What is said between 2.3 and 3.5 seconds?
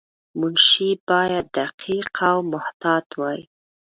محتاط وای.